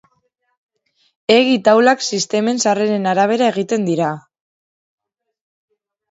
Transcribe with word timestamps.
Egi 1.33 1.57
taulak 1.67 1.99
sistemen 2.15 2.61
sarreren 2.63 3.05
arabera 3.11 3.49
egiten 3.55 3.85
dira. 3.89 4.09